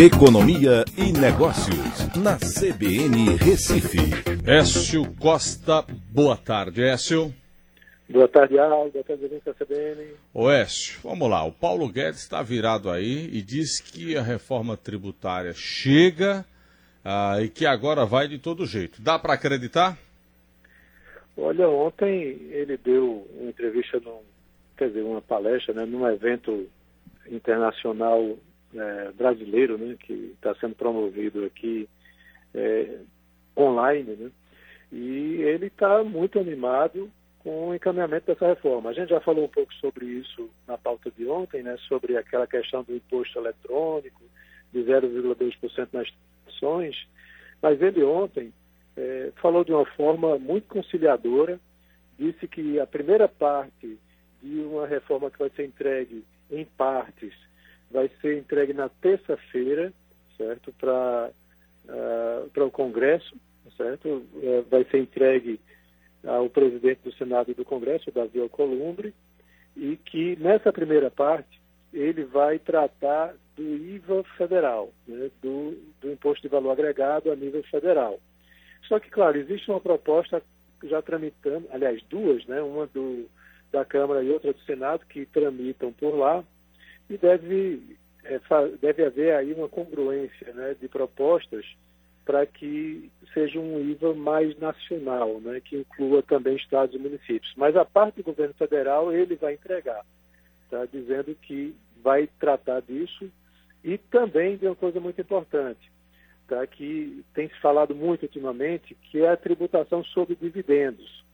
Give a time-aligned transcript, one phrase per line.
[0.00, 3.98] Economia e Negócios, na CBN Recife.
[4.46, 7.34] Écio Costa, boa tarde, Écio.
[8.08, 8.92] Boa tarde, Aldo.
[8.92, 10.14] Boa tarde, da CBN.
[10.32, 11.42] Ô Écio, vamos lá.
[11.42, 16.44] O Paulo Guedes está virado aí e diz que a reforma tributária chega
[17.04, 19.02] ah, e que agora vai de todo jeito.
[19.02, 19.98] Dá para acreditar?
[21.36, 24.20] Olha, ontem ele deu uma entrevista, num,
[24.76, 26.68] quer dizer, uma palestra, né, num evento
[27.28, 28.38] internacional
[28.74, 31.88] é, brasileiro, né, que está sendo promovido aqui
[32.54, 32.98] é,
[33.56, 34.30] online, né,
[34.92, 38.90] e ele está muito animado com o encaminhamento dessa reforma.
[38.90, 42.46] A gente já falou um pouco sobre isso na pauta de ontem, né, sobre aquela
[42.46, 44.20] questão do imposto eletrônico
[44.72, 46.08] de 0,2% nas
[46.46, 47.08] ações,
[47.62, 48.52] mas ele ontem
[48.96, 51.58] é, falou de uma forma muito conciliadora,
[52.18, 53.98] disse que a primeira parte
[54.42, 57.32] de uma reforma que vai ser entregue em partes
[57.90, 59.92] vai ser entregue na terça-feira,
[60.36, 61.30] certo, para
[61.88, 63.34] uh, para o Congresso,
[63.76, 65.60] certo, uh, vai ser entregue
[66.26, 69.14] ao presidente do Senado e do Congresso, Davi Alcolumbre,
[69.76, 71.60] e que nessa primeira parte
[71.92, 77.62] ele vai tratar do IVA federal, né, do, do Imposto de Valor Agregado a nível
[77.64, 78.20] federal.
[78.86, 80.42] Só que, claro, existe uma proposta
[80.84, 83.28] já tramitando, aliás, duas, né, uma do,
[83.72, 86.44] da Câmara e outra do Senado, que tramitam por lá,
[87.08, 88.40] e deve, é,
[88.80, 91.64] deve haver aí uma congruência né, de propostas
[92.24, 97.54] para que seja um IVA mais nacional, né, que inclua também estados e municípios.
[97.56, 100.04] Mas a parte do governo federal ele vai entregar,
[100.70, 103.30] tá, dizendo que vai tratar disso
[103.82, 105.90] e também de uma coisa muito importante,
[106.46, 111.24] tá, que tem se falado muito ultimamente, que é a tributação sobre dividendos.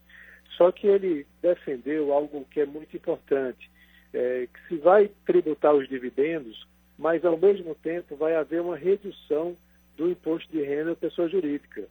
[0.56, 3.68] Só que ele defendeu algo que é muito importante,
[4.14, 9.56] é, que se vai tributar os dividendos, mas ao mesmo tempo vai haver uma redução
[9.96, 11.86] do imposto de renda da pessoa jurídica.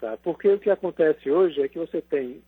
[0.00, 0.16] Tá?
[0.22, 2.42] Porque o que acontece hoje é que você tem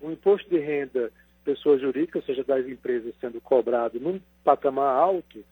[0.00, 1.10] um imposto de renda
[1.44, 5.44] pessoa jurídica, ou seja, das empresas sendo cobrado num patamar alto,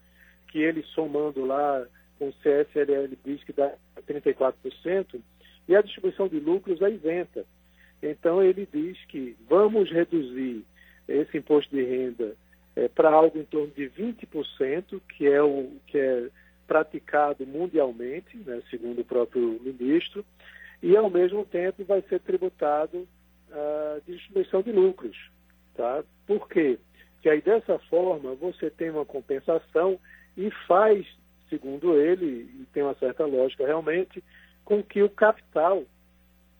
[0.48, 1.86] que ele somando lá
[2.18, 3.72] com o CSLL diz que dá
[4.06, 5.20] 34%,
[5.68, 7.44] e a distribuição de lucros é isenta.
[8.02, 10.64] Então ele diz que vamos reduzir
[11.08, 12.36] esse imposto de renda
[12.76, 16.28] é, para algo em torno de 20%, que é o que é
[16.66, 20.24] praticado mundialmente, né, segundo o próprio ministro,
[20.82, 23.06] e ao mesmo tempo vai ser tributado
[23.50, 25.16] a uh, distribuição de lucros.
[25.74, 26.04] Tá?
[26.26, 26.78] Por quê?
[27.14, 29.98] Porque aí dessa forma você tem uma compensação
[30.36, 31.04] e faz,
[31.48, 34.22] segundo ele, e tem uma certa lógica realmente,
[34.64, 35.84] com que o capital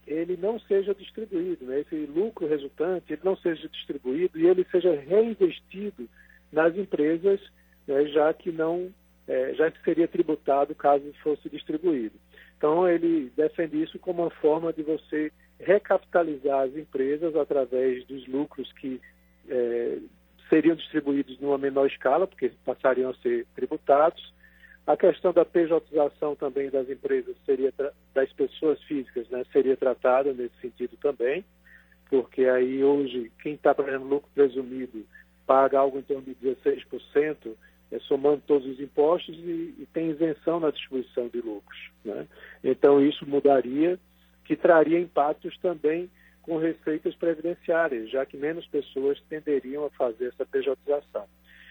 [0.05, 1.81] ele não seja distribuído, né?
[1.81, 6.07] esse lucro resultante ele não seja distribuído e ele seja reinvestido
[6.51, 7.39] nas empresas,
[7.87, 8.05] né?
[8.07, 8.91] já que não,
[9.27, 12.15] é, já que seria tributado caso fosse distribuído.
[12.57, 18.71] Então ele defende isso como uma forma de você recapitalizar as empresas através dos lucros
[18.73, 18.99] que
[19.47, 19.97] é,
[20.49, 24.33] seriam distribuídos numa menor escala, porque passariam a ser tributados,
[24.85, 27.73] a questão da pejotização também das empresas seria
[28.13, 31.45] das pessoas físicas, né, seria tratada nesse sentido também,
[32.09, 35.05] porque aí hoje quem está pagando lucro presumido
[35.45, 37.55] paga algo em torno de 16%,
[37.91, 41.91] é, somando todos os impostos e, e, tem isenção na distribuição de lucros.
[42.03, 42.27] Né?
[42.63, 43.99] Então isso mudaria,
[44.45, 46.09] que traria impactos também
[46.41, 51.25] com receitas previdenciárias, já que menos pessoas tenderiam a fazer essa pejotização.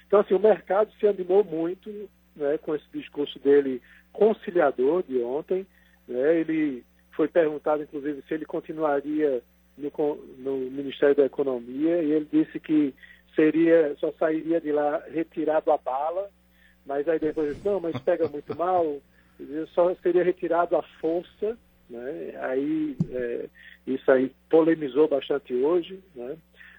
[0.07, 2.09] Então, assim, o mercado se animou muito
[2.41, 3.81] né, com esse discurso dele
[4.13, 5.67] conciliador de ontem.
[6.09, 9.43] Né, ele foi perguntado, inclusive, se ele continuaria
[9.77, 9.91] no,
[10.39, 12.95] no, Ministério da Economia e ele disse que
[13.35, 16.29] seria só sairia de lá retirado a bala,
[16.85, 19.01] mas aí depois disse, não, mas pega muito mal,
[19.75, 21.57] só seria retirado a força,
[21.89, 22.35] né?
[22.41, 23.49] Aí é,
[23.87, 26.37] isso aí polemizou bastante hoje, né?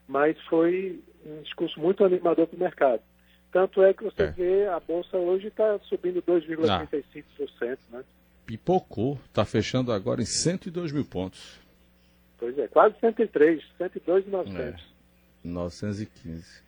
[0.07, 3.01] Mas foi um discurso muito animador para o mercado.
[3.51, 4.31] Tanto é que você é.
[4.31, 8.03] vê a bolsa hoje está subindo 2,35%, né?
[8.45, 11.59] Pipocou, está fechando agora em 102 mil pontos.
[12.37, 14.59] Pois é, quase 103, 102,900.
[14.59, 16.63] É, 915.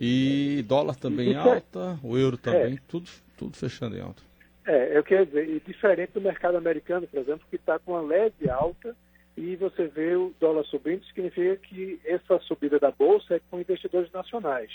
[0.00, 4.22] E dólar também e, alta, o euro também, é, tudo, tudo fechando em alta.
[4.66, 8.00] É, eu quero dizer, e diferente do mercado americano, por exemplo, que está com uma
[8.00, 8.96] leve alta
[9.36, 14.10] e você vê o dólar subindo, significa que essa subida da bolsa é com investidores
[14.12, 14.70] nacionais.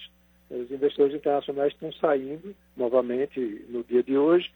[0.50, 4.52] Os investidores internacionais estão saindo novamente no dia de hoje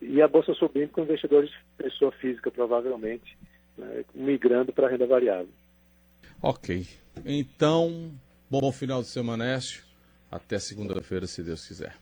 [0.00, 3.36] e a bolsa subindo com investidores pessoa física, provavelmente,
[3.76, 5.48] né, migrando para a renda variável.
[6.42, 6.86] Ok.
[7.24, 8.10] Então,
[8.50, 9.84] bom final de semana, Écio.
[10.30, 11.96] Até segunda-feira, se Deus quiser.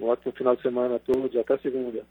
[0.00, 1.36] Um ótimo final de semana a todos.
[1.36, 2.04] Até segunda.